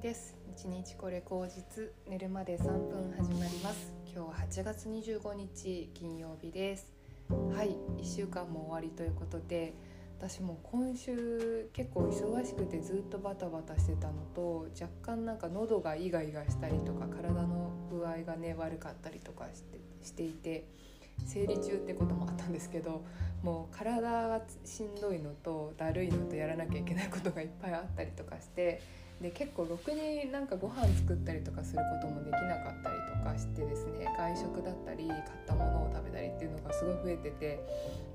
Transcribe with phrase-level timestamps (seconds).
[0.00, 0.36] です。
[0.56, 3.92] 一日これ口実寝るまで3分始まります。
[4.06, 6.92] 今日は8月25日金曜日です。
[7.28, 9.74] はい1週間も終わりということで
[10.20, 20.68] 私も今週結構忙しくてずっとバタバタしてたのと若干なんか喉がイガイガしたりとか体の具合がね悪かったりとかしてしていて
[21.26, 23.02] 生理中ってこともあったんですけど
[23.42, 28.80] もう体がしんどいのとだるいのとやらなきゃいけないことがいっぱいあったりとかして
[29.20, 37.60] で結構ろくになんかご飯作ったりとかすることもできなかったりとかしてですね外食だったり買ったものを食べたりっていうのがすごい増えてて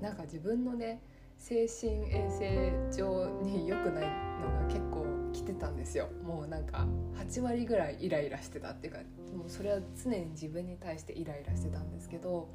[0.00, 1.00] なんか自分のね
[1.38, 5.04] 精神衛生上に良くないのが結構
[5.34, 6.08] 来てたんですよ。
[6.24, 9.00] もうなんか8割ぐらいイライラしてたっていうか
[9.36, 12.48] もうそれは常に自分に対してイライラしてたんですけど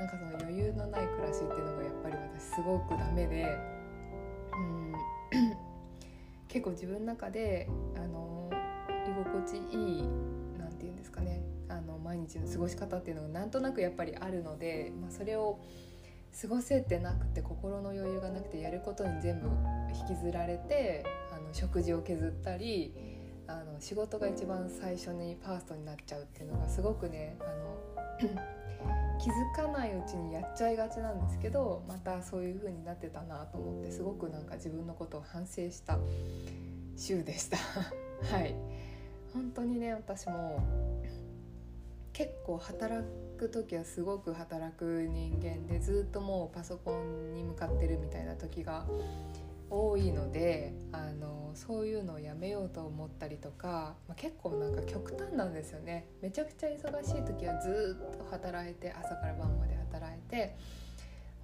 [0.00, 3.58] なんかその余裕のない暮らしっていうのがやっぱり私すごくダメで
[4.56, 4.92] うん
[6.48, 8.50] 結構自分の中であの
[9.06, 10.02] 居心地いい
[10.58, 15.60] 何て言うんですかねあの毎日の過ごし方っていうのがなんとなくやっぱりあるので、まあ、それを
[16.40, 19.48] 過ごせてなくて心の余裕がなくてやることに全部
[19.94, 22.92] 引きずられてあの食事を削ったり
[23.80, 27.78] 仕事が一番最初にファーストになっちゃうっていうのがすごくねあの
[29.18, 35.98] 気づかないうちにやっちゃいがちなんですけどまたそういう風になってたなと思ってすごくなんか自分のことを反省した
[36.96, 37.56] 週でした。
[38.30, 38.54] はい。
[39.32, 40.62] 本当にね私も
[42.12, 43.04] 結構働
[43.38, 48.86] く時はすごく働く人間でずっともうパソコンに向かってるみたいな時が
[49.70, 56.08] 多いのであのそういうのをやめようと思ったりとか、まあ、結構なんか極端なんですよね。
[56.22, 60.56] めちゃくちゃ忙しい時はずっと働いて朝から晩まで働いて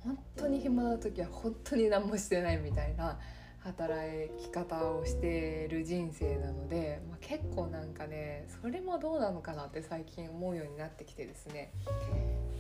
[0.04, 3.18] 本当に暇な時は本当に何もしてないみたいな
[3.60, 11.72] 働き方をしてる人生なので、まあ、結構なんかねそれもどうなのかなって最近思うようになってきてですね。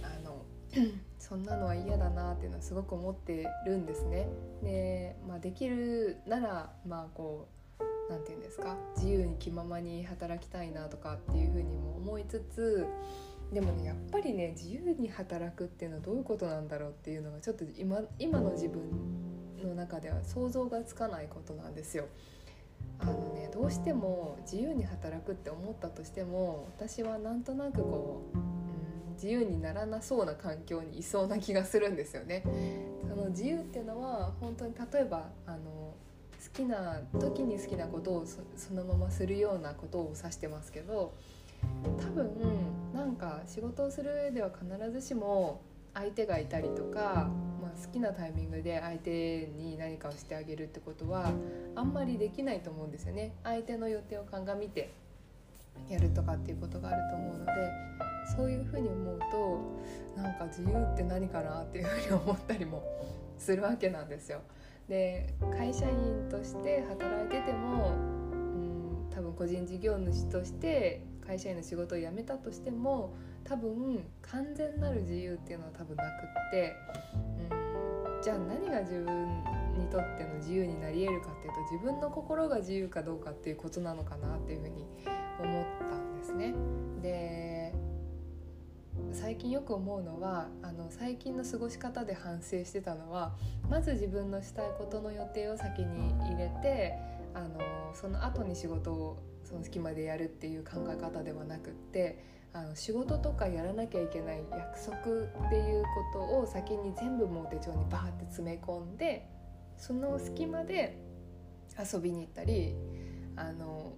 [0.02, 0.44] あの
[1.18, 4.28] そんなのは嫌だなっていうのはすごく思ってるんですね。
[4.62, 7.48] で、まあ、できるならまあこ
[7.80, 8.76] う何て言うんですか？
[8.96, 12.86] 自由に気ままに働きたいなとかっていうふうにも思いつつ
[13.52, 18.82] でもねやっぱりね自由に働くっていうのはどういうことなんだろうっていうのがちょっと今今の自分
[19.62, 22.06] の中では想像がつかないことなんですよ。
[22.98, 28.53] あのねどうしても自由に働くって思ったとしても私はなんとなくこう、
[29.14, 32.44] 自由にならなそうな環境にいそうな気がするんですよね。
[33.08, 35.94] その自由っていうのは本当に例えばあの
[36.44, 41.14] 好きな時に好きなことをそのままするようなことを指してますけど
[41.82, 42.30] 多分
[42.92, 45.60] なんか仕事をする上では必ずしも
[45.94, 47.30] 相手がいたりとか、
[47.62, 51.32] まあ、好きなタイミングで相手に何かをしてあげるってことは
[51.76, 54.92] あんまりできないと思うんですよね相手の予定を鑑みて
[55.88, 57.52] やるとかっていうことがあると思うので
[58.36, 59.18] そういうふうに思う
[60.16, 62.82] となんか自由って何かなっていうふうに思ったりも
[63.38, 64.40] するわけなんですよ。
[64.88, 67.92] で会社員として働いてても
[68.32, 73.14] うん多分個人事業主として会社員の仕事を辞めたとしても
[73.44, 76.76] 多分完全なる自由っていうのは多分なくって
[77.50, 79.44] うんじゃあ何が自分
[79.78, 84.86] にとっての自由になり得るかっていうと自分の心が自由かどうかっていうことなのかなっていうふうに
[85.40, 86.54] 思ったんですね。
[87.02, 87.63] で
[89.14, 93.36] 最近よく思うのはあの最近の過ごし方で反省してたのは
[93.70, 96.98] まず自分のしたいことの予定を先に入れて
[97.32, 97.60] あの
[97.94, 109.28] その後に仕事をその隙間でやるっていう考え方ではなくってあの仕事とかやらなきゃいけない約束っていうことを先に全部もう手帳にバーって詰め込んで
[109.76, 110.98] その隙間で
[111.78, 112.74] 遊びに行ったり
[113.36, 113.94] あの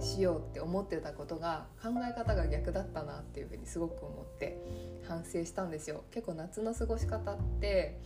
[0.00, 4.58] しようって思ってたことが考え方が逆だったなっていうふうにすごく思って
[5.06, 6.04] 反省したんですよ。
[6.10, 7.98] 結構夏の過ごし方って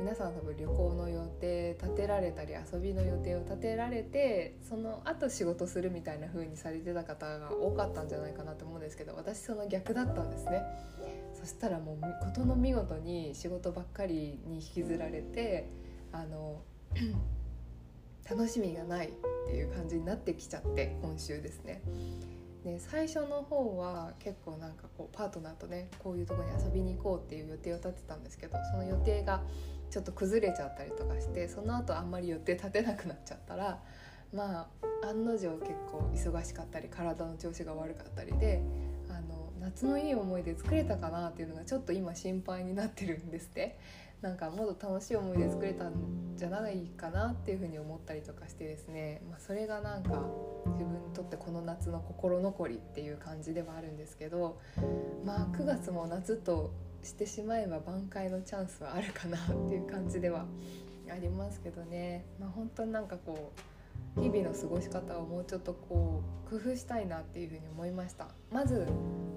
[0.00, 10.62] 皆さん多分旅行の予定立てられたり遊びの予定を立てられてその後仕事するみたいな風にされてた方が多かったんじゃないかなと思うんですけど私その逆だったんですね
[11.34, 15.68] そしたらもう事の見事に仕事ばっかりに引きずられて
[16.12, 16.62] あの
[18.30, 19.10] 楽しみがないっ
[19.48, 21.82] ていう感じになってきちゃって今週ですね。
[22.64, 29.42] で最初の方は結構なんかこうパートナーとねこういうとこに遊びに行こうっていう予定を立てたんですけどその予定が
[29.90, 33.80] ちょっと崩れちゃったりとかしてその後あんまり予定立てなくなっちゃったら
[34.34, 34.68] ま
[35.02, 38.60] あ案の定結構忙しかったり体の調子が悪かったりで
[39.08, 43.78] あの夏のいい思い出作れたかなっていうのがちょっと今心配になってるんですって
[44.20, 45.92] なんかもっと楽しい思い出作れたん
[46.36, 50.24] じゃないかなっていうふうに思ったりとかしてですね、まあ、それがなんか
[50.72, 54.58] 自分にとってこの夏の心残りっていう感じではあるんですけど
[55.24, 56.72] まあ9月も夏と
[57.02, 60.46] してしまえば挽回のチャンスはあるかなっていう感じでは
[61.10, 63.52] ありますけどね、まあ、本当になんかこ
[64.16, 68.28] う日々の過ごし方をもうちょっとこう工夫したいなっていうふうに思いました。
[68.50, 68.86] まず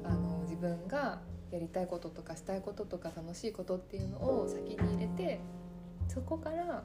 [0.04, 1.19] あの自分が
[1.51, 5.39] やりたいこととかしたいこととか楽しいことっていうのを先に入れて
[6.07, 6.83] そこから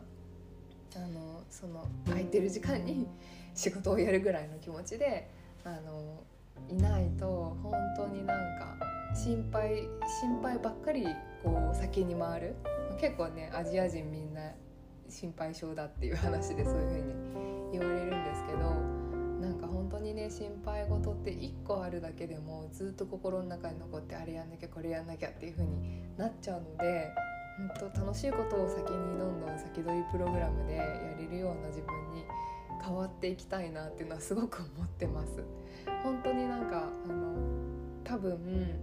[0.97, 3.07] あのその空いてる時間に
[3.55, 5.29] 仕事をやるぐらいの気持ちで
[5.65, 6.21] あの
[6.69, 8.77] いないと本当になんか
[9.15, 9.89] 心配
[10.21, 11.07] 心配ばっかり
[11.43, 12.55] こう先に回る。
[13.01, 14.41] 結構ねアジア人みんな
[15.09, 17.15] 心配性だっていう話でそういう風に
[17.73, 18.76] 言われるんですけど
[19.87, 27.09] 本当にね心配事って1個あるだけでもずっと心の中に残ってあれやんなきゃこれやんなきゃっていう風になっちゃうので
[27.79, 30.83] 本当楽しいことを先にどんどん先取りプログラムでや
[31.17, 32.25] れるような自分に
[32.85, 35.45] 変わっていきたいなっていうのはすごく思ってます。
[36.03, 37.37] 本当になんかあの
[38.03, 38.81] 多分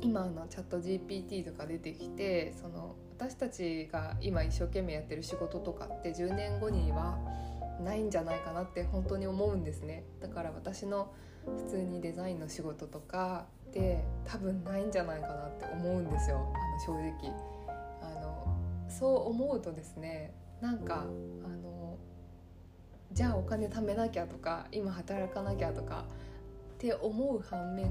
[0.00, 7.18] 今のチャット GPT とか出てきてその私たちが今一生懸命やってる仕事とかって10年後には
[7.80, 10.04] ないんじゃないかなって本当に思うんですね。
[10.20, 11.12] だから私の
[11.44, 16.38] 普通にデザインの仕事とかって多分ないんじゃないかなって思うんですよ。
[16.54, 17.32] あの正直。
[18.02, 18.56] あの
[18.88, 21.04] そう思うとですねなんか
[21.44, 21.98] あの
[23.12, 26.04] じゃあお金貯めなきゃとか今働かなきゃとか
[26.74, 27.90] って思う反面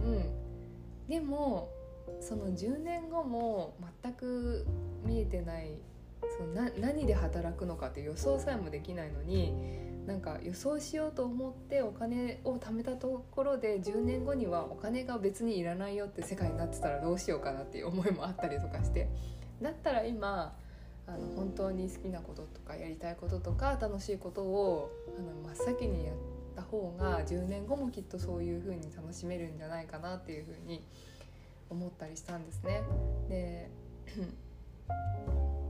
[1.07, 1.69] でも
[2.19, 4.65] その10年後も全く
[5.03, 5.79] 見えてない
[6.37, 9.53] そのな何で働くのかって予想さえもできないのに
[10.05, 19.09] なんか予想しようと思ってお金を貯めたところで10年後にはお金が別にいらないよって世界になってたらどうしようかなっていう思いもあったりとかして
[19.61, 20.55] だったら今
[21.07, 26.15] あの本当に好きなこととかやりたいこととか楽しいことをあの真っ先にやっ
[26.55, 30.83] た方が10年後もきっとそういう風に楽しめるんじゃないかなっていう風に
[31.69, 32.81] 思ったりしたんですね。
[33.29, 33.69] で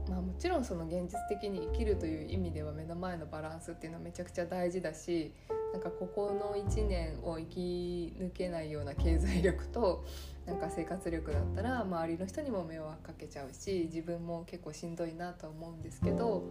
[0.08, 5.32] まあ、もちろんその現実的に生きるという意味では目の前のバランスっていうのはめちゃくちゃ大事だし
[5.72, 10.04] なんかここの1年を生き抜けないような経済力と
[10.46, 16.44] なんか生活力だったら周りの人にも迷惑かけちゃうし自分も結構しんどいなと思うんですけど、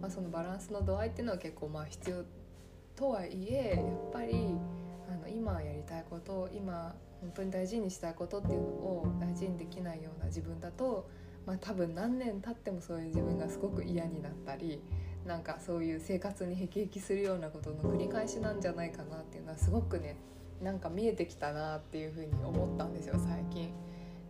[0.00, 2.24] まあ、そのバランスの度合いっていうのは結構まあ必要
[2.96, 4.32] とはいえやっぱり
[5.08, 11.08] あの今やりたいこと今本当に大事にしたいことっていうのを大事にできないような自分だと
[11.46, 14.82] まあ、多分何年経ってもそういう自分がすごく嫌になったり
[15.24, 20.16] なんかそういう生活に辟易するようなことの繰り返しなんじゃないかなっていうのはすごくね
[20.62, 23.72] なんか見えてきたなっていうふうに思ったんですよ最近。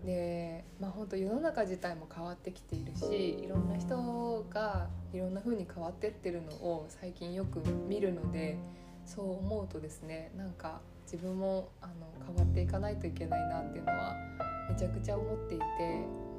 [0.04, 8.56] でまあ本当世の中自体も変わってきているしいろんな人がいろんな風に変わってってるのを最近よく見るので
[9.04, 14.14] そう思うとですねなんか自分もあの変わっていかないといけないなっていうのは
[14.70, 15.64] めちゃくちゃ思っていて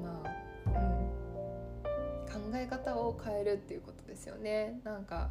[0.01, 0.46] まあ
[2.27, 5.29] 考え方を変えるっていうことですよねなんか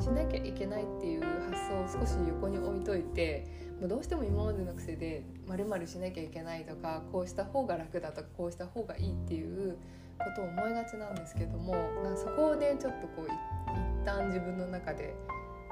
[0.00, 3.46] しなきゃいけないっていう発想を少し横に置いといて
[3.80, 9.76] もうどうしても今までの癖でまるしなきゃいけないとかこうした方が楽だとかこうした方がいいっていう
[10.18, 11.74] ことを思いがちなんですけども
[12.16, 15.14] そこをねちょっとこう一旦自分の中で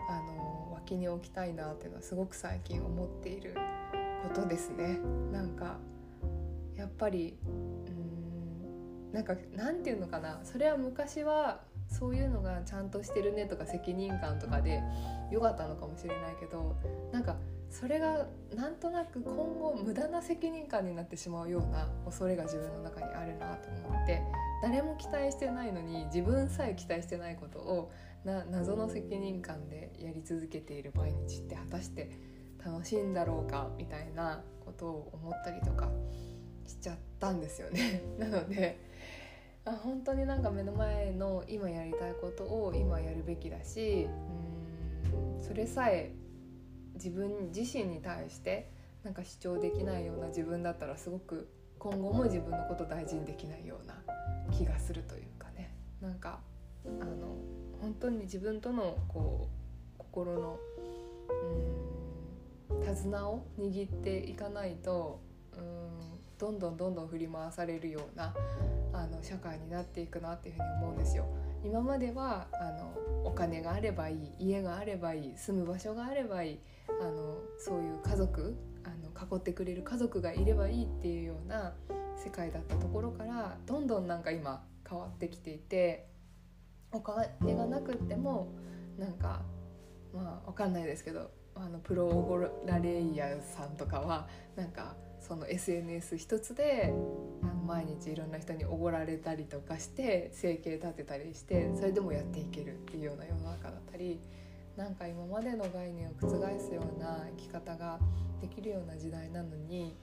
[0.08, 3.56] あの脇に置きたいなっていうのはすごく最近思っている
[4.22, 4.98] ことですね。
[5.32, 5.78] なんか
[6.76, 7.36] やっぱり
[9.16, 14.82] なんかなんていうのかなそれは昔はそういうのがちゃんとしてるねとか責任感とかで
[15.30, 16.76] 良かったのかもしれないけど
[17.12, 17.36] なんか
[17.70, 24.20] それがなんとなく今後無駄な責任感になってしまうような恐れが自分の中にあるなと思って
[24.62, 27.90] 誰も期待してないのに自分さえ期待してないことを
[28.22, 32.10] な謎の責任感でやり続けている毎日って果たして
[32.62, 35.88] 楽しいんだろうかみたいなことを思ったりとか
[36.66, 38.02] しちゃったんですよね。
[38.18, 38.78] なので
[39.66, 44.06] あ本当になんか目の前の今やりたいことを今やるべきだし
[45.12, 46.12] うんそれさえ
[46.94, 48.70] 自分自身に対して
[49.02, 53.94] なんか主張できないような自分だったらすごく今後も自分のこと大事にできないような
[54.56, 55.72] 気がするというかね。
[56.00, 56.40] なんか
[56.84, 57.36] あの
[57.80, 60.58] 本当に自分とのこう心の
[62.70, 65.20] うん手綱を握っていかないと
[65.52, 68.34] うんどんどんどんどん振り回されるような
[68.92, 71.26] あの社会になっていくなっていうふうに思うんですよ。
[71.64, 72.92] 今まではあの
[73.24, 76.60] お金があればいい家があればいい住む場所があればいい
[77.00, 81.74] あのそういう家族あの囲ってくれる家族がいればいいっていうような
[82.16, 86.06] 世界だったところからどんどんなんか今変わってきていて
[86.92, 88.48] お金がなくっても
[88.96, 89.42] なんか
[90.14, 94.94] まあ分かんないですけどあのプロオゴラレイヤーさんとかはなんか
[95.26, 96.92] その SNS 一つで
[97.66, 104.20] 毎日いろんな人におごられたりとかして生計立てたりしてそれでもやっていけるっていうような世の中だったり
[104.76, 106.28] なんか今までの概念を覆
[106.60, 107.98] すような生き方が
[108.40, 109.96] できるような時代なのに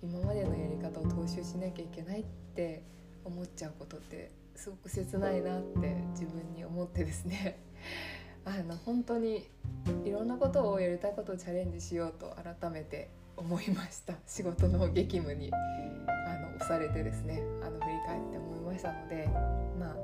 [0.00, 2.82] 今までのやり方を踏襲しなきゃいけないって
[3.24, 7.58] 思っちゃうことってすごく切ないなって自分に思ってですね。
[8.44, 9.48] あの本当に
[10.04, 14.14] いろんなことをやりたいことをチャレンジしようと改めて思いました。
[14.26, 19.28] 仕事の激務にあの押されてですねあの振り返って思いましたので、
[19.78, 19.96] まあ、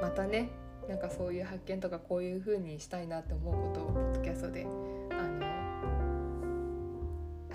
[0.00, 0.50] またね
[0.88, 4.66] なんかそういう発見とかこういう風にしたいなって思うことをポッドキャストで
[5.10, 5.46] あの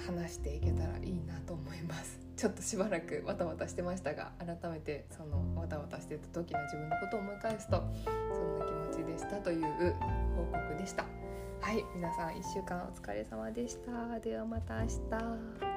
[0.06, 2.20] 話していけたらいいなと思います。
[2.36, 9.96] ちょっとしばらくわたわたしてましたが改めてそのわたわたしてた時の自分のことを思い返すとそんな気持ちでしたという
[10.36, 11.23] 報告でした。
[11.64, 14.20] はい皆さん1週間お疲れ様でした。
[14.20, 14.88] ではまた明
[15.62, 15.73] 日。